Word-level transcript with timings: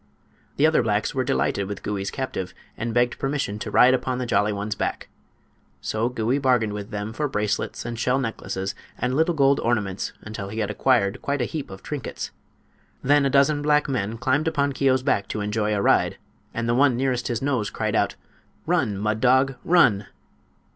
The 0.55 0.65
other 0.65 0.81
blacks 0.81 1.13
were 1.13 1.23
delighted 1.23 1.67
with 1.67 1.83
Gouie's 1.83 2.09
captive, 2.09 2.55
and 2.75 2.91
begged 2.91 3.19
permission 3.19 3.59
to 3.59 3.69
ride 3.69 3.93
upon 3.93 4.17
the 4.17 4.25
Jolly 4.25 4.51
One's 4.51 4.73
back. 4.73 5.09
So 5.79 6.09
Gouie 6.09 6.39
bargained 6.39 6.73
with 6.73 6.89
them 6.89 7.13
for 7.13 7.27
bracelets 7.27 7.85
and 7.85 7.99
shell 7.99 8.17
necklaces 8.17 8.73
and 8.97 9.13
little 9.13 9.35
gold 9.35 9.59
ornaments, 9.59 10.11
until 10.23 10.49
he 10.49 10.57
had 10.57 10.71
acquired 10.71 11.21
quite 11.21 11.39
a 11.39 11.45
heap 11.45 11.69
of 11.69 11.83
trinkets. 11.83 12.31
Then 13.03 13.27
a 13.27 13.29
dozen 13.29 13.61
black 13.61 13.87
men 13.87 14.17
climbed 14.17 14.47
upon 14.47 14.73
Keo's 14.73 15.03
back 15.03 15.27
to 15.27 15.41
enjoy 15.41 15.71
a 15.75 15.81
ride, 15.83 16.17
and 16.51 16.67
the 16.67 16.73
one 16.73 16.97
nearest 16.97 17.27
his 17.27 17.43
nose 17.43 17.69
cried 17.69 17.93
out: 17.93 18.15
"Run, 18.65 18.97
Mud 18.97 19.21
dog—run!" 19.21 20.07